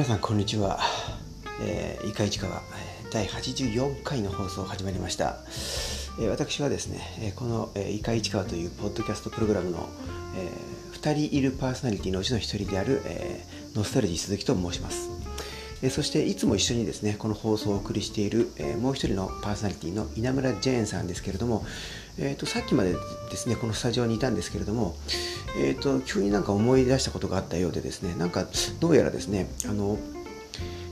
[0.00, 0.80] 皆さんこんにちは、
[1.60, 2.62] えー、イカイチカワ
[3.12, 5.36] 第84回の放送始まりました、
[6.18, 9.90] えー、私はですねこの、えー、イカイチカワというポッドキャストプログラムの、
[10.38, 15.19] えー、2人いるパーソナリティのうちの1人である、えー、ノスタルジー鈴木と申します。
[15.82, 21.64] えそしていつも一緒にですねこの放送をお送りしている、えもう一人のパーソナリティの稲村ジェーンさんですけれども、
[22.18, 22.98] えーと、さっきまでで
[23.36, 24.94] すねこのスタジオにいたんですけれども、
[25.58, 28.46] えーと、急になんか思い出したことがあったようでですねなんか
[28.78, 29.98] どうやらですねあの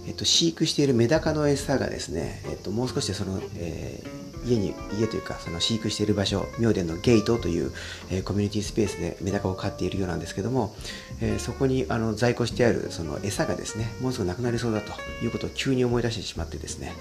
[0.07, 7.73] えっと、飼育しているメダカの餌がですね、えっと、もう少しでその、えー家に家というかその飼育している場所妙殿のゲートという、
[8.11, 10.75] えー、コミュニティスペースでメダカを飼っているようなんですけども、
[11.21, 14.93] えー、そこにあの在庫してあるその餌がですねもうすぐなくなりそうだと
[15.25, 16.93] いうことを急に思い出してしまってですね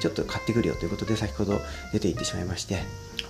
[0.00, 1.58] ちょっと買ってくるよということで先ほど
[1.92, 2.82] 出て行ってしまいまして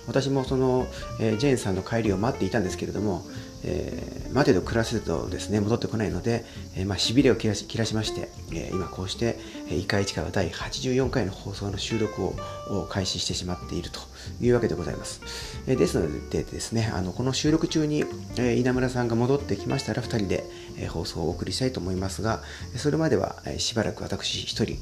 [0.07, 0.87] 私もその、
[1.19, 3.23] えー、ジェーンさんの帰りを待っていたんですけれども、
[3.63, 6.45] えー、待てど暮らせどですね戻ってこないので、
[6.75, 9.37] えー、まあ、しびれを切らし切らしまして、え今こうして、
[9.69, 13.99] えー、イカイチカは第84回の放送の収録を開始してしまっていると
[14.41, 15.21] いうわけでございます、
[15.67, 18.05] えですのでですねあのこの収録中に、
[18.37, 20.43] え稲村さんが戻ってきましたら2人で、
[20.77, 22.41] え放送をお送りしたいと思いますが
[22.75, 24.77] それまでは、えしばらく私1人、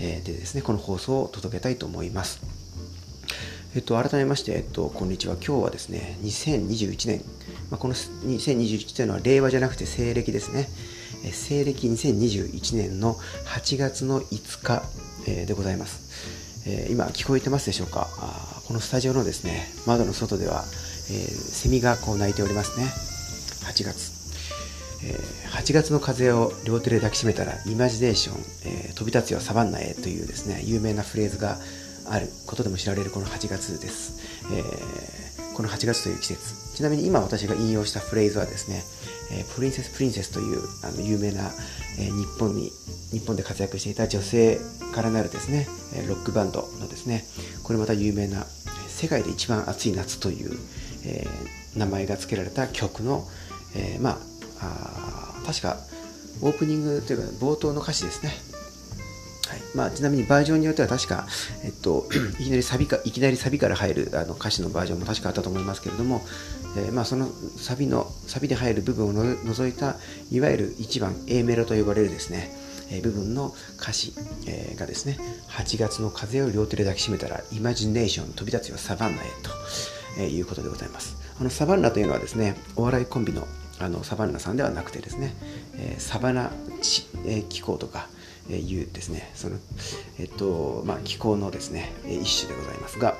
[0.00, 2.40] えでですねこの放送を届けたいと思います
[3.74, 5.34] えっと、改めまして、えっと、こんにちは。
[5.34, 7.22] 今日はですね、2021年、
[7.70, 10.68] まあ、この2021というのは令和じゃなくて西暦ですね。
[11.24, 13.14] え西暦2021年の
[13.46, 14.82] 8月の5日、
[15.26, 16.66] え、でございます。
[16.66, 18.08] えー、今、聞こえてますでしょうか？
[18.18, 20.64] あこのスタジオのですね、窓の外では、
[21.10, 22.86] えー、セミがこう鳴いておりますね。
[23.64, 24.18] 8月。
[25.02, 31.58] えー、8月の風を両手で抱きしめたらイマジネーション、えー、飛び立つよサバンナへというですね有名なフレーズが
[32.10, 35.27] あることでも知られるこの8月です、えー、
[35.58, 36.76] この8月という季節。
[36.76, 38.84] ちなみに今私が引用したフレーズはですね、
[39.40, 41.50] えー、プリンセスプリンセスというあの有名な、
[41.98, 42.70] えー、日本に
[43.10, 44.60] 日本で活躍していた女性
[44.94, 45.66] からなるですね
[46.06, 47.24] ロックバンドのですね
[47.64, 48.44] これまた有名な
[48.86, 50.56] 世界で一番暑い夏という、
[51.04, 53.24] えー、名前が付けられた曲の、
[53.74, 54.10] えー、ま
[54.60, 55.76] ああ確か
[56.40, 58.30] オープニングというか冒頭の歌詞ですね。
[59.48, 59.60] はい。
[59.74, 61.26] まあ、ちなみにバージョンによっては確か、
[61.64, 62.06] えっと、
[62.38, 66.20] いきなりサビかいきなりサビから入るあの歌詞のバージョンも確かあったと思いますけれども、
[66.76, 69.96] えー、まあ、そのサビのサビで入る部分を除いた
[70.30, 72.50] いわゆる1番 A メロと呼ばれるですね、
[72.90, 74.12] えー、部分の歌詞、
[74.46, 79.50] えー、がですね8月の風を両手で抱きしめたらイマジネーション飛び立つよサバンナへと、
[80.18, 81.16] えいうことでございます。
[81.40, 83.46] あのサバンナというのはですねお笑いコンビの
[83.80, 85.34] あのサバンナさんではなくてですね、
[85.78, 86.50] えサバナ、
[87.24, 88.08] え気候とか
[88.56, 89.30] いうですね。
[89.34, 89.56] その、
[90.18, 93.14] えっとまあ、気候のですね一種でございますが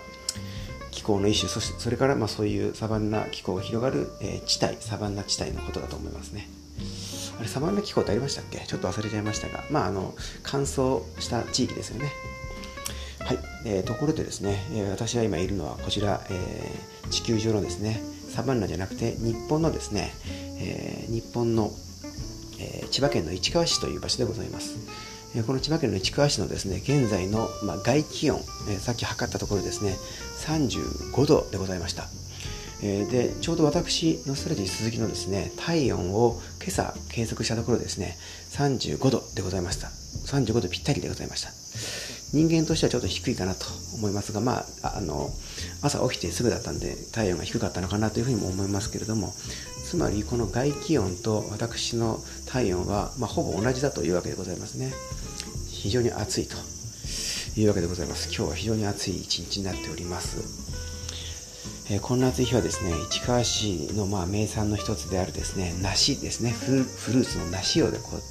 [0.91, 6.49] 気候の一種そしてそれからまあそういうサバンナ気候が広がる、え地帯サバンナ地帯のことだと思いますね。
[7.39, 8.59] あれサバンナ気候ってありましたっけ？
[8.67, 12.11] ちょっと忘れちゃいましたがまああの乾燥した地域ですよね。
[13.21, 18.01] はい、えー、ところでですね、えー、私は今いるのはこちら、えー、地球上のですね
[18.31, 20.13] サバンナじゃなくて日本のですね、
[20.59, 21.71] え日本の、
[22.59, 24.77] え千葉県の市川市という場所でございます。
[25.47, 28.41] この千葉県の市川市のですね現在の、ま、外気温、
[28.81, 29.97] さっき測ったところですね
[30.47, 32.09] 35度でございました、
[32.81, 38.17] でちょうど私ノストラジー鈴木のですね体温を今朝計測したところですね
[38.51, 39.89] 35度でございました。
[39.89, 42.18] 35度ぴったりでございました。
[42.33, 45.31] 人間としてはちょっと低いかなと思いますがまああの
[45.83, 49.33] 朝起きてすぐだったんで体温が低かったのかなというふうにも思いますけれども
[49.89, 54.93] つまりこの外気温と私の体温は、まあ、ほぼ同じだというわけでございますね。
[55.71, 56.57] 非常に暑いと
[57.59, 58.29] いうわけでございます。
[58.29, 60.69] 今日は非常に暑い一日になっております。
[61.91, 66.51] えこんな暑い日はですね市川市のまあ名産の一つであるですね梨ですね。
[66.51, 68.23] フルーツの梨をでこう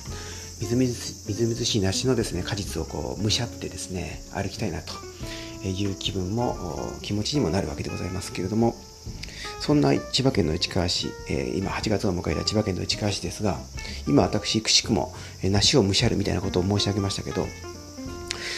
[0.59, 4.93] みずみずみずみずしい梨のですね果実をこうむしゃってですね歩きたいなと
[5.67, 6.55] いう気分も
[7.01, 8.75] 気持ちにもなるわけでございますけれども
[9.59, 13.57] そんな千葉県の市川市、えー、今8月を迎えた千葉県の市川市ですが
[14.07, 17.45] 今私くしくも、梨をむしゃるみたいなことを申し上げましたけど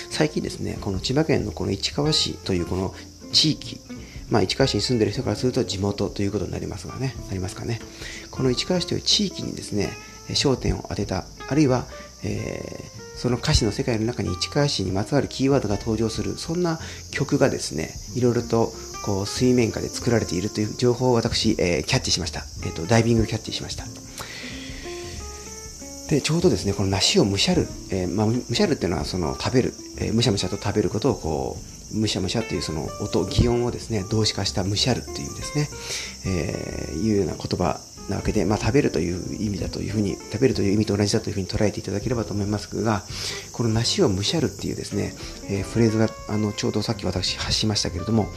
[0.10, 2.94] 最近ですねこの千葉県のこの市川市というこの
[3.32, 3.80] 地域
[4.30, 7.80] まあ、市川市に住んでる人からすると地元ということになりますがね、なりますかね。
[8.30, 9.90] この市川市という地域にですね、
[10.34, 11.86] 焦点を当てた、あるいは、
[12.24, 16.80] えー、その歌詞の世界の中に市川市にまつわるキーワードが登場する、そんな
[17.12, 18.72] 曲がですね、いろいろと
[19.06, 22.86] こう水面下で作られているという情報を私、えー、キャッチしました、えーと。
[22.86, 23.86] ダイビングキャッチしました。
[26.10, 31.58] で、ちょうどですね、この梨をむしゃる、えー、まあ、むしゃるっていうのはその食べる、えー、むしゃむしゃと食べることをこ
[31.94, 35.70] う、むしゃむしゃっていうその音、擬音をですね、動詞化したむしゃるっていうですね、
[36.26, 37.80] えー、いうような言葉
[38.10, 43.04] なわけで、まあ、食べるという意味だというふうに食べるという意味と同じだというふうに捉えていただければと思いますが
[43.54, 45.14] この梨をむしゃるっていうですね、
[45.50, 48.28] えー、フレーズがあのちょうどさっき私発しましたけれども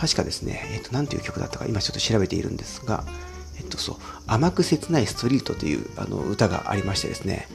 [0.00, 3.04] 確かですね、えっ、ー、と、なんていう曲だったか今ちょっと調べているんですが、
[3.58, 7.48] えっ、と、そう、甘く切ないストリートというあの歌がありましてですね、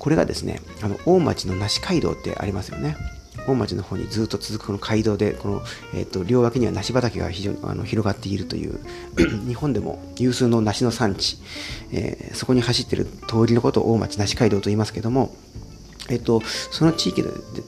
[0.00, 2.96] これがですね、あの大町の梨街道ってありますよね。
[3.46, 5.62] 大町の方にずっと続くこの街道でこの、
[5.94, 8.80] えーと、両脇には梨畑が非常にあの広がっているという
[9.46, 11.38] 日本でも有数の梨の産地、
[11.92, 15.34] えー、そこに走ってる通りのことを大町梨街道と言いますけども
[16.08, 16.40] えっと、
[16.70, 17.22] その地域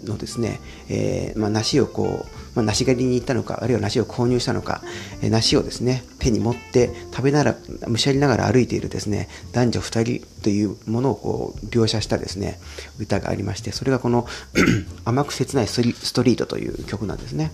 [0.04, 4.82] のですね、えーまあ、梨をこう、まあ、梨狩りに行ったのか、あるいは梨を購入したのか、
[5.22, 12.58] えー、梨をですね、手に持って食べながら、むしゃりながら歩いているですね、男女2人というものをこう描写したですね、
[12.98, 14.26] 歌がありまして、それがこの
[15.04, 17.52] 甘く切ないストリートという曲なんですね。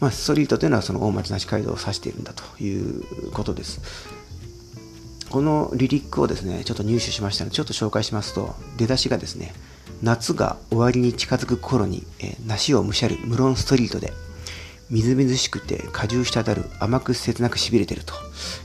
[0.00, 3.80] まあ、ストリートというのはその大町梨街道を指しているんだということです。
[5.30, 9.54] このリリックをですね、ちょっと入手しましたので、ちょっと紹介しますと、出だしがですね、
[10.02, 14.12] 夏が終わりに近づく頃に、え、梨をむしゃるムロンストリートで
[14.90, 18.14] みずみずしくて果汁滴る甘く切なくしびれてると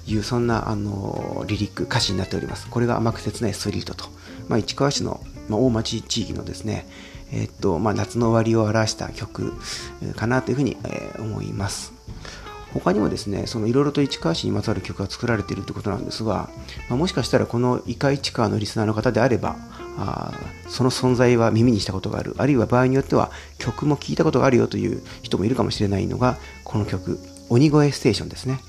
[0.06, 2.68] いうそんな、あのー、リリック歌詞になっております。
[2.68, 4.06] これが甘く切ないストリートと、
[4.48, 6.88] まあ、市川市の、まあ、大町地域のですね
[7.34, 9.54] えー、っとまあ、夏の終わりを表した曲
[10.16, 11.94] かなというふうに、えー、思います。
[12.74, 16.50] 他にもですね、そのいろいろと市川市にまつわる曲が作られているということなんですが、
[16.90, 19.58] まあ、もしかしたらこのイカ市川のリスナーの方であれば、
[19.98, 20.34] あ
[20.68, 28.60] その存在は耳にしたことがある、あるいは場合によっては曲も聴いたことがあるよという人もいるかもしれないのが、この曲、鬼越ステーションですね。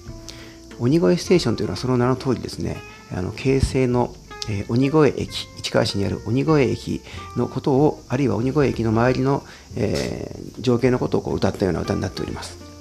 [0.78, 2.76] 鬼越ステーションというのはその名の通りですね、
[3.14, 4.14] あの京成の、
[4.48, 7.02] えー、鬼越駅、市川市にある鬼越駅
[7.36, 9.44] のことを、あるいは鬼越駅の周りの、
[9.76, 12.72] えー、情景のことをこう歌ったような歌になっております。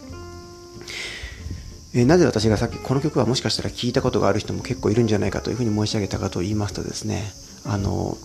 [1.94, 7.34] えなぜ私がさっきこの曲はもしかしたら聴いたことがある人も結構いるんじゃないかというふうに申し上げたかと言いますとですね
[7.66, 8.18] あの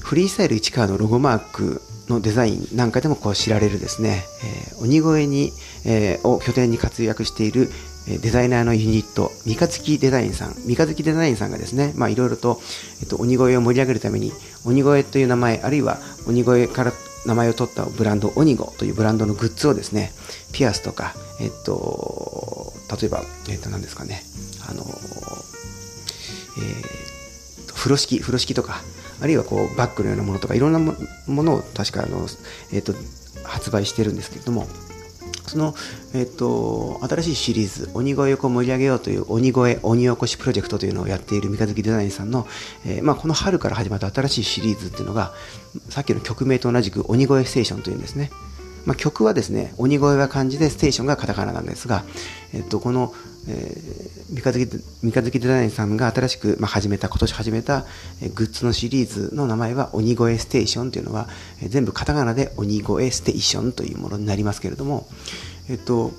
[0.00, 5.52] フリースタイル市川のロゴマークのデザインなんかでもこう知られるですね、えー、鬼越に、
[5.84, 7.70] えー、を拠点に活躍している
[8.18, 12.60] デザイナーのユニット、三日月デザインさん、三日月デザインさんがですね、まあいろいろと、
[13.00, 14.32] えっと、鬼越を盛り上げるために、
[14.64, 16.92] 鬼越という名前、あるいは鬼越から
[17.26, 20.12] 名前を取ったブランド、オニゴというブランドのグッズをですね、
[20.52, 24.22] ピアスとか、えっと、例えば、えっと、何ですかね、
[24.68, 24.84] あの、
[27.80, 28.82] 風呂敷、風呂敷とか、
[29.22, 30.92] あるいはこうバッグのようなものとか、いろんなも
[31.42, 32.26] のを確かあの、
[32.74, 32.92] えっと、
[33.42, 34.68] 発売してるんですけれども、
[35.46, 35.74] その、
[36.14, 42.46] えっと、新しいシリーズ、鬼越を盛り上げようという鬼越鬼おこしプロジェクトというのをやっている三日月デザインさんの、
[42.84, 45.32] えー、まあ、この春から始まった新しいシリーズっていうのが、
[45.88, 48.30] さっきの曲名と同じく鬼越ステーションというんですね。
[48.86, 52.04] まあ、曲はですね、鬼越は漢字でステーションがカタカナなんですが、
[52.54, 53.12] えっと、この、
[53.48, 57.86] えー、三日月三日月デザインさんが新しく、まあ、始めた、今年始めた、
[58.22, 61.28] えー、グッズのシリーズの名前は鬼越ステーションというのは、
[61.62, 65.06] えー、全部カタカナで鬼越ステーションというものになりますけれども、
[65.68, 66.12] えっと、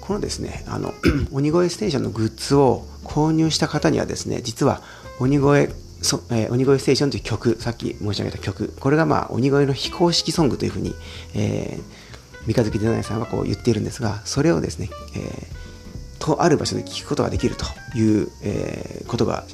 [0.00, 0.94] このですね、あの、
[1.32, 4.82] 鬼越ステーションのグッズを購入した方にはですね、実は
[5.18, 5.74] 鬼越
[6.06, 10.94] そえー、鬼越ステーションという曲、さっき申し上げた曲、これがまあ鬼越の非公式ソングというふうに、
[11.34, 17.66] えー、三日月デザインさんはこう言っているんですが、それをですね、えー、とある場所で聴くことができると
[17.98, 19.44] いう、えー、ことが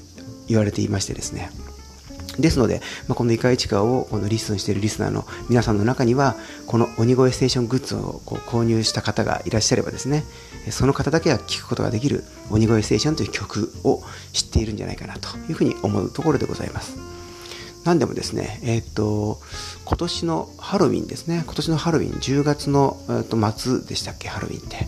[0.47, 1.51] 言われていましてですね、
[2.39, 6.37] ですので、まあ、このイカイチカをこのリスンしているリスナーの皆さんの中には、
[6.67, 10.25] この鬼越ステーショングッズをこう購入した方がいらっしゃればですね、
[10.71, 16.97] その方だけが聴くことができる鬼越ステーションという曲を知っているんじゃないかなというふうに思うところでございます。
[17.85, 19.41] なんでもですね、えー、っと、
[19.85, 24.87] 今年のハロウィンですね、今年のハロウィン、10月の、えー、っと末でしたっけ、ハロウィンって。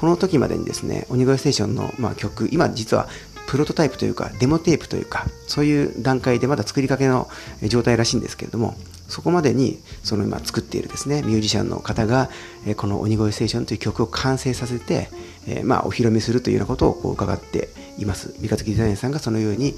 [0.00, 3.08] この時までにですね、鬼越ステーションの、まあ、曲、今実は
[3.50, 7.28] プロトタイプというか、デモテープというか、そういう段階でまだ作りかけの
[7.64, 8.76] 状態らしいんですけれども、
[9.08, 12.30] そこまでに、その今作っているですね、ミュージシャンの方が、
[12.76, 15.08] この鬼越ステーションという曲を完成させて、
[15.48, 18.32] えまあ、お披露目するというようなことをこう伺っています。
[18.38, 19.74] 三日月デザインさんがそのように、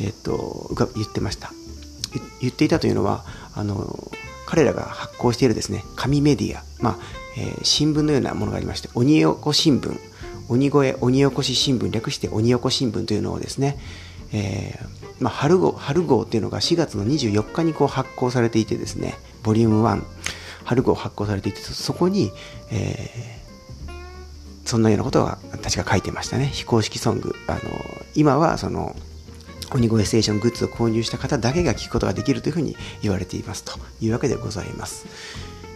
[0.00, 1.50] えっと、言ってました。
[2.40, 3.24] 言っていたというのは、
[3.56, 4.08] あの、
[4.46, 6.98] 彼らが発行しているですね、紙メディア、まあ、
[7.36, 9.98] えー、新聞のようなものがありまして、鬼横新聞、
[10.48, 13.78] 鬼越鬼おこし新聞、略して鬼おこ新聞というのをですね、
[14.32, 20.02] えー、まあ、春号、春号っていうのが4月の24日にこう発行されていてですね、ボリューム1、
[20.64, 22.32] 春号発行されていて、そこに、
[22.70, 26.50] えー、そんなようなことが確か書いてましたね。
[26.52, 27.34] 非公式ソング。
[27.46, 27.60] あの、
[28.14, 28.96] 今はその、
[29.72, 35.06] 鬼越ステーショングッズを購入した方だけが聞くことができるというふうに言われていますというわけでございます。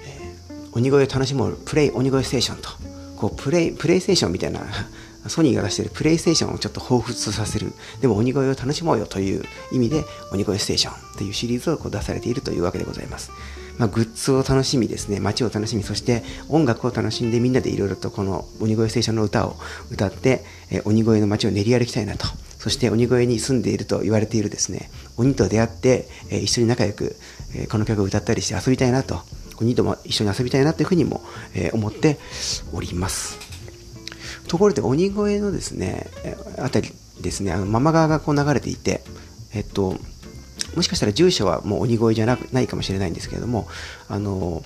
[0.07, 2.90] えー、鬼越を楽しもうプレイ鬼越ステーションと
[3.21, 4.63] こうプレイプレイステーションみたいな
[5.29, 13.31] ソニーが出しているプレイステーションをちょっと彷彿とさせる、でも鬼越を楽しもうよという意味で、鬼越ステーションというシリーズをこう出されているというわけでございます。
[13.77, 19.57] まあ、グッズを楽しみですね、街を楽しみ、そして音楽を楽しんでみんなでいろいろとこの鬼越ステーションの歌を
[19.91, 22.27] 歌って、え鬼越の街を練り歩きたいなと。
[22.59, 27.17] そして鬼越に住んでいると言われているですね、鬼と出会って、え一緒に仲良く、
[27.55, 29.21] えこの曲を歌ったりして遊びたいなと、
[29.61, 31.23] 鬼とも一緒に遊びたいなというふうにも、
[31.55, 32.19] え思って
[32.73, 33.39] おります。
[34.49, 36.09] ところで鬼越のですね、
[36.59, 36.91] あたり
[37.21, 39.03] ですね、あのママ川がこう流れていて、
[39.55, 39.97] えっと、
[40.75, 43.69] もしかしたら住所はもう鬼越じゃなくないかもしれないんですけれども、
[44.09, 44.63] あの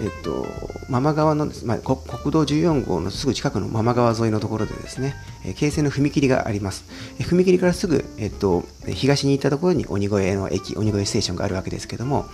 [0.00, 0.46] えっと、
[0.88, 1.96] ママ川の、まあ、国
[2.30, 6.84] 道14号のすぐ近くのママ川沿いのところでですね、え京成の踏切があります。
[7.18, 12.26] え踏切からすぐ、えっと、東に行ったところに鬼越の駅、鬼越ステーションがあるわけですけども、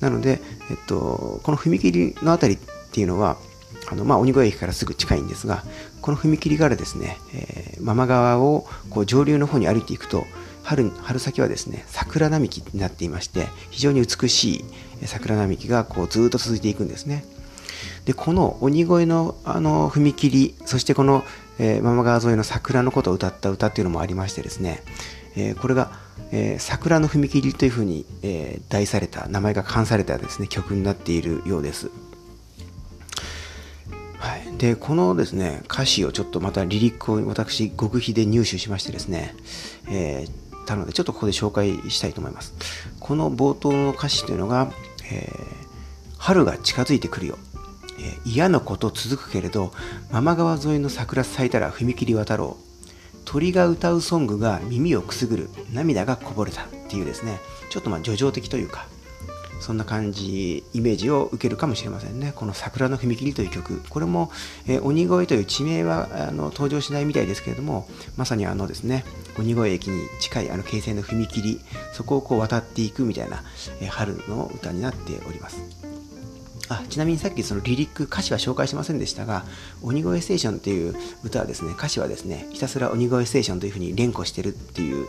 [0.00, 3.36] なので、えっと、この踏切の辺りっていうのは、
[3.88, 5.64] あのまあ、鬼越駅からすぐ近いんですが、
[6.00, 10.24] この踏切からですね、えー、ママ川をこう上流の方に歩いていくと、
[10.66, 14.64] 春春先はですね桜並木になっていまして非常に美し
[15.00, 17.24] い桜並木がこうずっと続いていくんですね。
[18.04, 21.24] でこの鬼越のあの踏切そしてこの、
[21.58, 24.82] えー、ママ川沿いの桜のことを歌った歌っていうのもありましてですね、
[25.36, 25.92] え、これが、
[26.32, 31.90] え、桜の踏切というふうに、え題された名前が冠されたですね曲になっているようです
[34.18, 39.36] はい、でこのですね歌詞をちょっとまたリリックを私極秘で入手しましてですね、
[39.88, 42.54] えー、たので、ちょっとここで紹介したいと思います。
[43.00, 44.70] この冒頭の歌詞というのが、
[45.10, 47.38] えー、春が近づいてくるよ。
[47.98, 49.72] えー、嫌なこと続くけれど、
[50.10, 52.65] ママ川沿いの桜咲いたら踏切渡ろう。
[53.26, 55.50] 鳥が歌うソングが耳をくすぐる。
[55.74, 56.62] 涙がこぼれた。
[56.62, 58.86] っていうですね、ちょっとまあ叙情的というか、
[59.60, 62.32] そんな感じ、イメージを受けるかもしれませんね。
[62.36, 63.82] この桜の踏切という曲。
[63.88, 64.30] これも、
[64.66, 69.04] えー、鬼越という地名はあの登場しないみたいですけれども、まさにあのですね、
[69.38, 71.60] 鬼越駅に近いあの京成の踏切、
[71.92, 73.42] そこをこう渡っていくみたいな、
[73.80, 75.95] えー、春の歌になっております。
[76.68, 79.44] あちなみにさっきそのリリック歌詞は紹介しませんでしたが
[79.82, 85.06] 「鬼越ステーション」っていう歌はですね歌詞はですねひたすら鬼越ステーションというふうに連呼してるっていう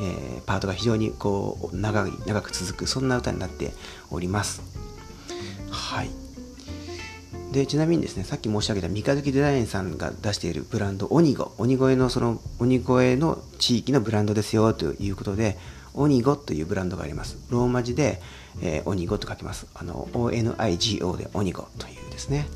[0.00, 3.72] えー、パートが非常にこう長い長く続くそんな歌になって
[4.10, 4.62] おります。
[5.70, 6.10] はい。
[7.52, 15.56] でちなみにですねさっき申し上げた三日月デザインさんが出しているブランド鬼子鬼越のその鬼越の地域のブランドですよということで
[15.94, 17.38] 鬼子というブランドがあります。
[17.50, 18.22] ローマ字で、
[18.62, 19.66] えー、鬼子と書きます。
[19.74, 22.46] あの ONIGO で鬼子というですね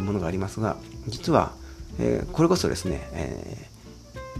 [0.00, 1.52] ものがありますが実は、
[1.98, 3.68] えー、これこそですね、え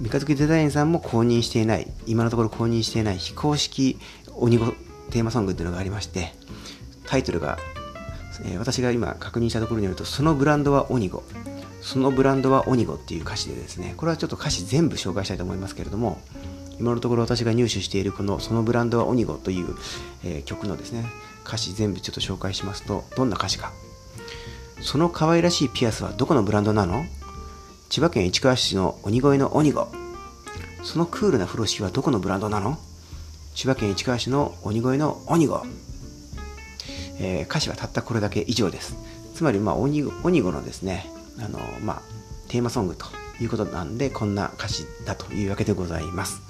[0.00, 3.98] 三日月デザインさんも公認していない、今のところ公認していない非公式
[4.34, 4.72] 鬼語
[5.10, 6.32] テーマソングっていうのがありまして、
[7.06, 7.58] タイトルが、
[8.44, 11.22] えー、私が今確認したところによると、そのブランドは鬼語、
[11.82, 16.20] そのブランドは鬼語っていう歌詞でですね、これはちょっと歌詞全部紹介したいと思いますけれども、
[16.78, 19.76] 今のところ私が入手しているこのそのブランドは鬼語という、
[20.24, 21.06] えー、曲のですね、
[21.46, 23.72] 歌詞全部ちょっと紹介しますと、どんな歌詞か。
[24.80, 27.04] その可愛らしいピアスはどこのブランドなの？
[27.88, 29.86] 千葉県市川市の鬼越の鬼子。
[30.82, 32.78] そのクールな風呂敷はどこのブランドなの？
[33.54, 35.62] 千葉県市川市の鬼越の鬼子。
[37.20, 38.96] えー、歌詞はたったこれだけ以上です。
[39.34, 42.02] つまり、まあ、鬼鬼子のですね、あの、まあ、
[42.48, 43.06] テーマソングと
[43.42, 46.40] いうことなんで、こんな歌詞だというわけでございます。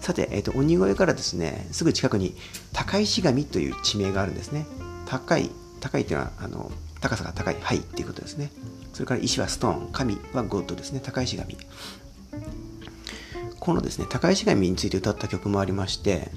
[0.00, 2.34] さて、えっ、ー、と、鬼越からですね、すぐ近くに
[2.72, 4.66] 高石神という地名があるんですね。
[5.06, 5.50] 高い、
[5.80, 8.50] 高いっていうのは、あの、高さが高い、はいっていうことですね。
[8.92, 11.56] それから石はストーン、神はゴッドですね、高石神。
[13.58, 16.30] このですね、高石神について歌った曲もありまして、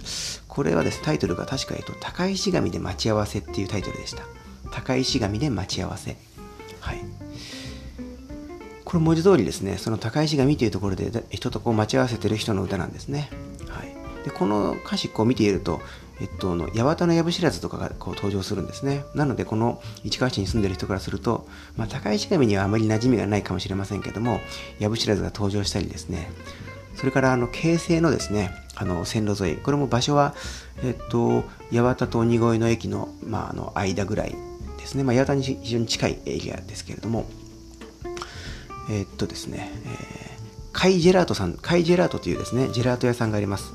[0.48, 4.24] これはですね、タイトルが確か、えっと、高石神で待ち合わせっていうタイトルでした。
[4.72, 6.18] 高石神で待ち合わせ。
[6.80, 7.02] はい。
[8.90, 13.30] これ文字通りですね、その高石神というところで人とこう待ち合わせてる人の歌なんですね。
[13.68, 13.94] はい。
[14.26, 15.80] で、この歌詞こう見ていると、
[16.20, 19.04] えっと、の八幡の藪知らずとかがこう登場するんですね。
[19.14, 24.42] なので、この市川市に住んでる人からすると、まあ、高石神にはあまり馴染みがないかもしれませんけども、
[24.80, 26.32] 藪知らずが登場したりですね、
[26.96, 30.34] それからあの京成のですね、あの線路沿い、これも場所は、
[30.82, 34.36] えっと、八幡と鬼越の駅の,、まあ、あの間ぐらい
[34.80, 37.28] ですね、まあ、八幡に非常に近いエリアですけれども、
[38.90, 39.92] えっとですね、えー、
[40.72, 43.74] カイジェラートさん、カイジェラートというですね、ジェラート屋さんがあります。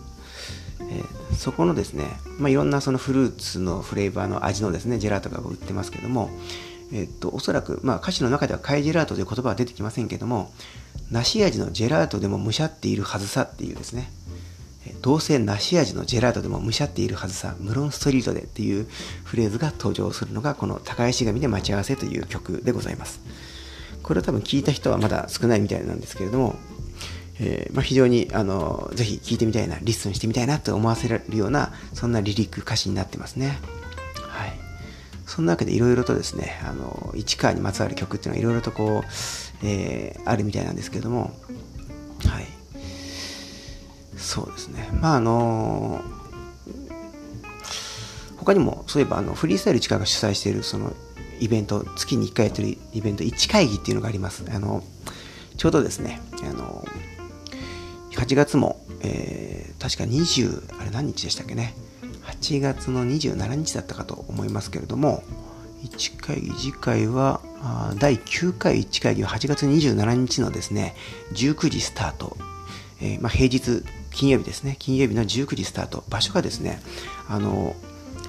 [0.81, 2.05] えー、そこのですね、
[2.39, 6.31] まあ、いろんなそのフルーツのフレーバーの味のですね、ジェラートが売ってますけども、
[6.93, 10.53] えっと、おそらく、まあ、歌詞の中ではカイジェラートという言葉は出てきませんけども、
[11.11, 14.11] 梨味のジェラートでもむしゃっているはずさっていうですね、
[15.01, 18.87] どうせ梨味のジェラートでもむしゃっているはずさ、ムロンストリートでっていう
[19.25, 23.21] フレーズが登場するのが、この高石神で待ち合わせという曲でございます。
[24.05, 26.55] これは多分聞いた人はまだ少ないみたいなんですけれども、
[27.41, 33.59] えー、まあ、非常にあのぜひ聴いてみたいな listen してみたいなと思わせられるようなそんなリリック歌詞になってますね。
[34.29, 34.53] はい。
[35.27, 41.33] そんなわけでいろいろとですねあの市川にまつわる曲っていうのはいろいろとこう、えー、あるみたいなんですけれども。
[42.29, 42.47] はい。
[44.19, 44.91] そうですね。
[45.01, 46.03] まああの
[48.37, 50.93] 他にもそういえばあのフリースタイル市川が主催しているその
[51.41, 54.45] イベント月に1回やってるイベント1会議っていうのがあります。
[54.51, 54.83] あの
[55.57, 56.85] ちょうどですねあの
[58.13, 61.75] 8月も、えー、確か20あれ何日でしたっけね。
[62.25, 65.23] 8月の27日だったかと思いますけれども
[65.85, 67.41] 1会議次回は
[67.99, 70.95] 第9回1会議は8月27日のですね
[71.33, 72.37] 19時スタート、
[73.01, 74.77] えー、まあ、平日金曜日ですね。
[74.79, 76.05] 金曜日の19時スタート。
[76.09, 76.81] 場所がですね
[77.29, 77.75] あの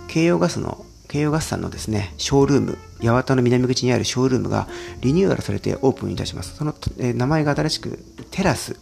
[0.08, 0.85] 京葉ガスの
[1.16, 4.68] 京葉ガスさんのですね、ショールーム、八幡の南口にあるショールームが
[5.00, 6.58] リニューアルされてオープンいたします。
[6.58, 8.00] その、え、名前が新しく
[8.32, 8.76] テラス、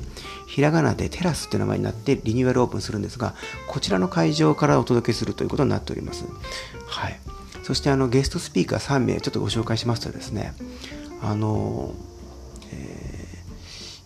[0.48, 3.36] ひらがなでテラスって名前になってリニューアルオープンするんですが、
[3.68, 6.25] こちらの会場からお届けするということになっております。
[6.88, 7.20] はい。
[7.62, 10.54] そしてあのゲストスピーカー3名ちょっとご紹介しますとですね、
[11.22, 11.94] あの、
[12.72, 13.44] え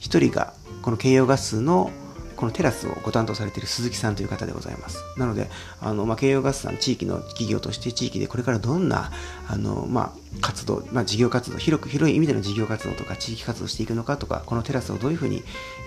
[0.01, 1.91] ー、1人がこの京葉ガスの
[2.37, 5.03] このテラスをご担当されている鈴木さんという方でございます。
[5.17, 5.49] なので、
[5.81, 9.11] あのまあ、京葉ガスさん、地域の企業として地域でこれからどんな
[9.47, 15.43] あの、まあ、活動、まあ、事業活動広く、広い意味での事業活動とか地域活動していくのかとか、このテラスをどういうふうに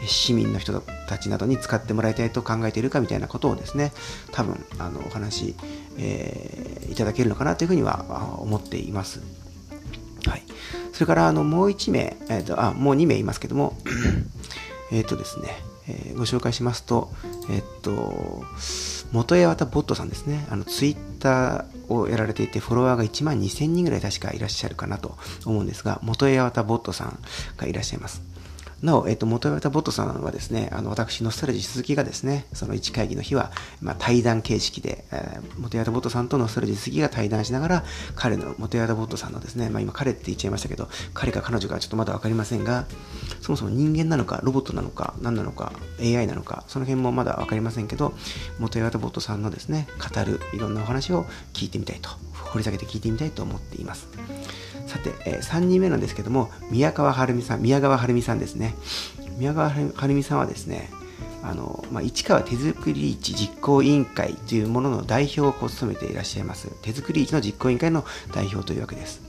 [0.07, 3.92] 市民の人たちなどに使ってもらいたいと考えているかみたいなことをですね、
[4.33, 5.54] 多分あのお話、
[5.99, 9.21] えー、いただけるのかなというふうには思っています。
[10.26, 10.42] はい、
[10.92, 13.78] それからあのもう1名、えーと、あもう2名いますけども、
[14.92, 17.11] えっとですね、えー、ご紹介しますと、
[17.50, 18.44] えっと、
[19.12, 27.18] 元八幡ボットさんですね、あのツイッターをやられていて、フォロワーが1万2000人ぐらい確かいらっしゃるかなと思うんですが、元八幡ボットさん
[27.56, 28.29] がいらっしゃいます。
[28.82, 42.86] なお、えっ、と、元岩田ボットさんはですね、あの、私、ノスタルジー鈴木がですね、その1会議の日は、まあ、対談形式で、えー、元岩田ボットさんとノスタルジー鈴木が対談しながら、彼の、元岩田ボットさんのですね、まあ、今、彼って言っちゃいましたけど、彼か彼女かちょっとまだわかりませんが、
[43.43, 48.14] そもそも人間なのか、ロボットなのか、何なのか、AI なのか、その辺もまだわかりませんけど、
[48.58, 52.08] 元岩田ボットさんのですね、語るいろんなお話を聞いてみたいと、
[52.52, 54.08] 掘り下げて聞いてみたいと思っています。
[54.90, 58.74] さて、えー、3人目なんですけども、宮川晴美さん、宮川晴美さんですね。
[59.38, 60.90] 宮川晴美さんはですね、
[61.42, 66.68] あのまあ、市川手作り市実行委員会というものの代表を務めていらっしゃいます。
[66.82, 69.22] 手作り市の実行委員会の代表というわけです。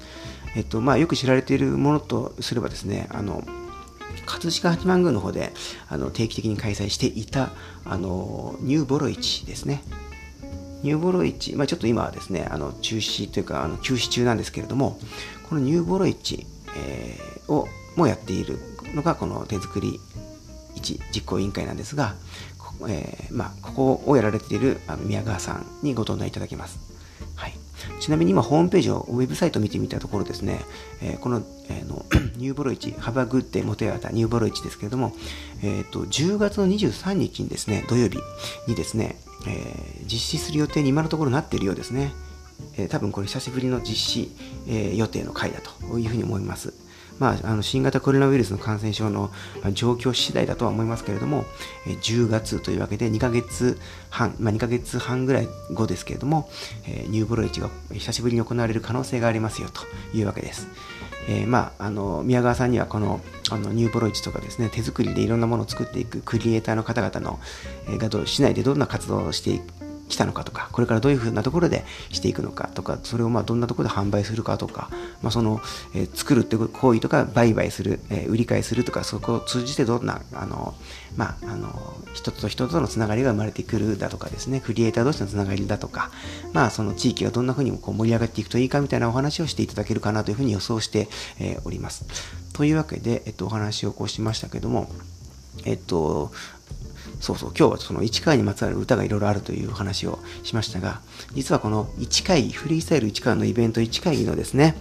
[0.56, 3.43] えっとまあ、よく知られているものとすればですね、あの
[4.26, 5.54] 葛飾八幡宮の方で
[5.88, 7.52] あの定期的に開催していた
[7.86, 9.84] あのニューボロ市ですね。
[10.84, 15.00] ニューボロ市、まあ、ちょっと今はですね、あの中止というかあの休止中なんですけれども、
[15.52, 18.58] このニューボロ市、えー、をもやっている
[18.96, 20.00] のがこの手作り
[20.76, 22.16] 一実行委員会なんですが、
[22.88, 26.80] えー、まあ、ここをやられているあ宮川さんにご登壇いただきます。
[27.36, 27.54] はい、
[28.00, 30.62] ちなみに今、ホームページを、ウェブサイト見てみたところですね、
[31.02, 32.06] えー、この,、えー、の
[32.40, 35.14] ニューボロ市、ハバグッデモテアタニューボロ市ですけれども、
[35.64, 38.20] えーと、10月の23日にですね、土曜日
[38.70, 42.14] にですね、えー、実施する予定に今のところなっているようですね。
[42.78, 44.32] えー、多分これ久しぶりの実施、
[44.67, 46.74] えー、予定の回だというふうに思います。
[47.19, 49.30] まあ、あの新型コロナウイルスの感染症の
[49.74, 51.45] 状況次第だとは思いますけれども、
[51.86, 56.50] 10月というわけで2ヶ月半、まあ、2ヶ月半ぐらい後ですけれども、
[56.88, 59.84] えニューボロ市が久しぶりに行われる可能性がありますよと
[60.17, 60.67] いうわけです。
[61.28, 63.21] えー、まあ、あの宮川さんにはこの
[63.52, 67.39] あのニューボロ市とかですね手作りでいろんなものを作っていくクリエイターの方々の、
[67.88, 74.89] えー、がど市内でどんな活動をしていく来たのかとか、これからどういうふうなところでしていくのかとか、それをまあどんなところで販売するかとか、
[75.21, 75.62] まあ、その、
[75.95, 80.76] えー、作るって行為とか、売買する、えー、売り買いするとか、そこを通じてどんな、あの、
[81.15, 86.12] まあ、あの、人と人とのつながりが生まれてくるだとかですね、クリエイター同士のつながりだとか、
[86.54, 91.08] まあ、その地域がどんなふうにこう盛り上がっていくといいかみたいなお話をしていただけるかなというふうに予想して、
[91.39, 92.06] えー、おります。
[92.54, 94.89] というわけで、えっと、お話をこうしましたけども、
[95.65, 96.32] えっと、
[97.22, 101.02] そうそう、今日はその1回にまつわる歌がいろいろあるという話をしましたが、
[101.34, 104.76] 実はこの1回、フリースタイル1回のイベント1回のですね、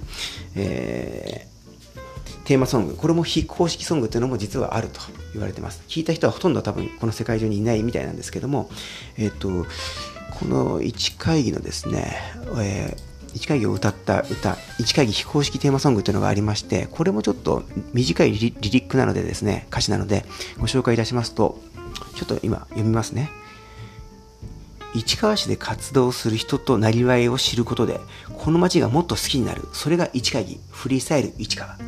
[0.57, 5.00] えー、テーマソング、これも非公式ソングっていうのも実はあると
[5.35, 5.83] 言われてます。
[5.87, 8.70] 聞いた人はほとんど多分この世界中にいないみたいなんですけども、
[9.18, 9.66] えっ、ー、と、
[10.38, 12.16] この1会議のですね、
[12.59, 20.24] えー1会議を歌った歌、1会議非公式テーマソングというのがありまして、これもちょっと短いリリックなのでですね、歌詞なので
[20.59, 21.61] ご紹介いたしますと、
[22.20, 23.30] ちょっと今読みますね。
[24.94, 27.98] 市川市で活動する人となりわいを知ることで、
[28.37, 29.62] この街がもっと好きになる。
[29.72, 31.78] それが市会議、フリースタイル市川。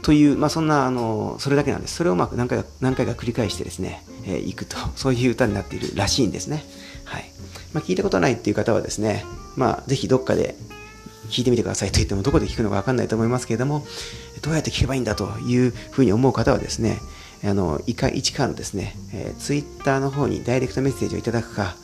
[0.00, 6.64] という、まあ、そんなあのそれだけなんですそれをまあ何回か何回か繰り返してですね、えー、いくとそういう歌になっているらしいんですね、
[7.04, 7.30] はい
[7.72, 10.56] まあ、聞いたことないっていう方はですね、まあ、ぜひどっかで
[11.28, 13.86] 聞いてみてくださいと言ってもどこで聞くのか分かんないと思いますけれども
[14.42, 16.98] どうやって聞けばいいんだというふうに思う方はですね
[17.44, 21.74] あのイカ市川のですね、えー、ツイッターの方にダイレクトメッセージをいただくか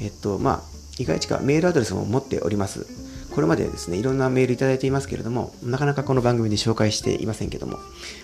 [0.00, 0.62] えっとまあ
[0.98, 2.86] イカ市川メールアドレスも持っております。
[3.32, 7.78] これまでですね、いろんなメールいただいていますけれども、なかなかこの番組で紹介していませんけども、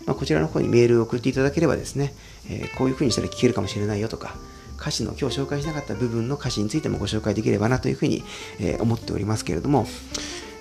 [0.05, 2.13] まあ、こちらの方にメールを送っていただければですね、
[2.51, 4.37] えー、こういう風にしたら聞けるかもしれないよとか、
[4.79, 8.23] 歌詞の今日紹介しなかった部分の歌詞についてもご紹介できればなというふうに、
[8.61, 9.87] えー、思っておりますけれども、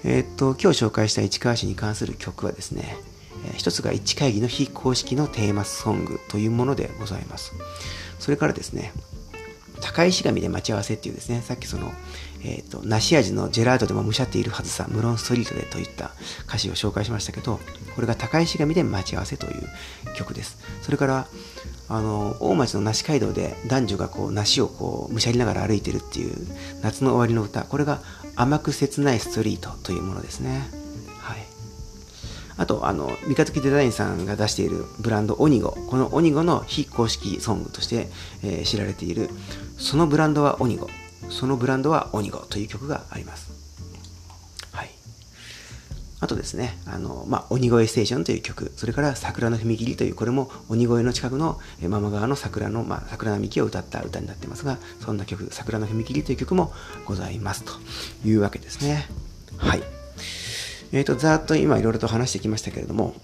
[0.06, 2.97] えー、っと、今日紹介した市川市に関する曲はですね、
[3.56, 7.54] 一つが市会議の非公式のテーマソングというものでございます。
[8.19, 8.93] それからですね、
[9.82, 11.91] 高石神で待ち合わせっていうですね、さっきその、
[12.43, 16.12] えっ、ー、と、梨味のジェラートでもむしゃっているはずさ、ムロンストリートでといった
[16.47, 17.60] 歌詞を紹介しましたけど、
[17.95, 19.67] これが高石神で待ち合わせという
[20.15, 20.58] 曲です。
[20.82, 21.28] それから、
[21.89, 26.36] あの、大町の梨街道で男女がこう、梨をこう、むしゃりながら歩いてるっていう
[26.82, 28.02] 夏の終わりの歌、これが
[28.36, 30.87] 甘く切ないストリートというものですね。
[32.58, 35.78] あと、あの、三日月デザインさんが出しているブランドオニゴ。
[35.89, 38.10] このオニゴの非公式ソングとして、
[38.43, 39.30] えー、知られている、
[39.78, 40.89] そのブランドはオニゴ。
[41.30, 43.52] そのブランドはオニゴという曲があります。
[44.72, 44.89] はい。
[46.20, 56.74] あとですね、あの、まあ、鬼越ステーションという曲、それから桜の踏切という、これも鬼越の近くのママ川の桜の、まあ、桜並木を歌った歌になってますが、そんな曲、桜の踏切という曲も
[57.06, 57.74] ございますと
[58.26, 59.06] いうわけですね。
[59.58, 59.96] はい。
[60.91, 63.15] えっ、ー、と、ざっと今いろいろと話してきましたけれども、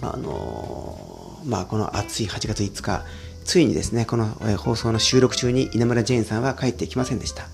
[0.00, 3.04] あのー、まあ、この暑い8月5日、
[3.44, 4.26] ついにですね、この
[4.58, 7.48] 放送の収録中に稲村ジェーンさんは帰ってきませんでした。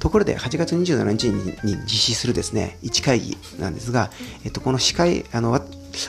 [0.00, 1.24] ところで、8月27日
[1.64, 4.10] に実施するですね、1会議なんですが、
[4.44, 5.52] えっと、この司会、あの、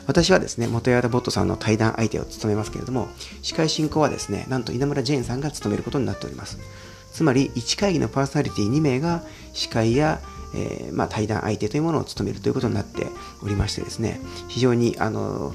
[0.08, 3.08] 私はですね、元ヤダボットさんの対談相手を務めますけれども、
[3.44, 6.58] 司会進行はですね、なんと稲村ジェーンさんが務めることになっております。
[7.12, 10.22] つまり、1会議のパーソナリティ2名が司会や
[10.56, 13.08] えー、まあ、対談相手というものを務めるということになって
[13.42, 15.54] おりましてですね、非常に、あの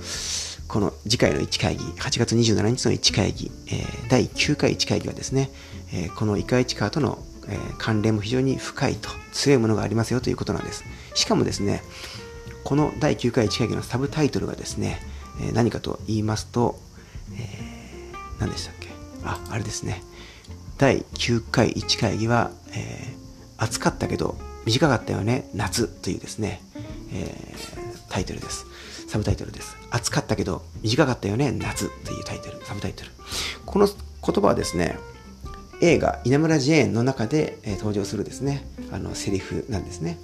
[0.66, 5.50] この次回の1会議、8月27日の1会議、えー、第9回1会議はですね、
[5.92, 10.84] えー、このイカイチカーとの、えー、関連も非常に深いと、強いものがありますよということなんです。
[11.14, 11.82] しかもですね、
[12.64, 15.00] この第9回1会議のサブタイトルがですね、
[15.40, 16.78] え何かと言いますと、
[17.34, 18.88] え何でしたっけ？
[19.24, 20.02] あ、あれですね。
[20.76, 23.07] 第9回1会議は、え
[23.58, 26.62] 暑かったけど短かったよね、夏というですね、
[27.12, 27.54] え
[28.08, 28.66] タイトルです。
[29.08, 29.76] サブタイトルです。
[29.90, 33.10] 暑かったけど短かったよね、夏というタイトル、サブタイトル。
[33.64, 33.96] この言
[34.36, 34.98] 葉はですね、
[35.80, 40.18] 映画稲村ジェーンの中で、えー、登場するですね、あのセリフなんですね。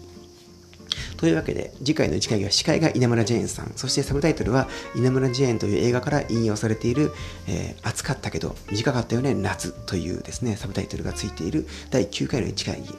[1.17, 7.13] というわけで、次回の1回は司会が稲村ジェーンさん、そしてサブタイトルは稲村ジェーンという映画から引用されている、
[7.47, 12.95] えー、暑かったけど短かったよね、夏というですね、サブタイトルがついている第9回の1会議。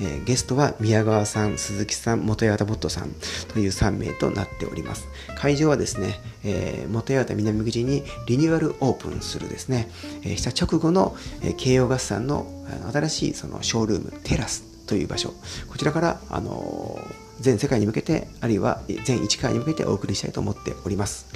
[0.00, 3.10] えー、ゲストは宮川さん、鈴木さん、元八幡ボットさん
[3.52, 5.08] という3名となっております。
[5.36, 9.90] 会場はですね、えー、元八幡南口にリニューアルオープンするですね、
[10.22, 12.46] えー、した直後の、えー、京葉合算の
[12.92, 15.34] 新しいそのショールーム、テラスという場所、
[15.68, 16.98] こちらから、あの、
[17.40, 21.26] 全世界に向けて、あるいは全1回に向けてお送りしたいと思っております。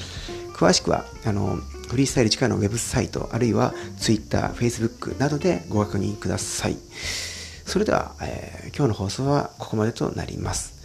[0.54, 6.76] 詳しくは、あのフリースタイル力のウェブサイト、あるいは Twitter、Facebook などでご確認ください。
[7.64, 10.82] それでは、えー、今日の放送はここまでとなります。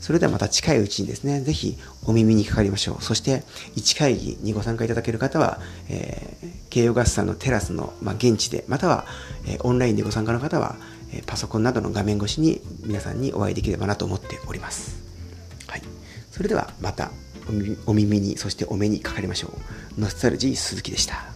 [0.00, 3.02] それではまた近いうちにですね、ぜひお耳にかかりましょう。
[3.02, 3.44] そして、
[3.76, 9.06] 1会議にご参加いただける方は、えー、慶応合算のテラスの、まあ、現地で、または、
[9.46, 10.76] えー、オンラインでご参加の方は、
[11.12, 15.02] え、パソコンなどの画面越しに皆さんにお会いできればなと思っております。
[15.66, 15.82] はい。
[16.30, 17.10] それではまた
[17.86, 19.48] お耳に、そしてお目にかかりましょ
[19.96, 20.00] う。
[20.00, 21.31] ノスタルジー鈴木でした。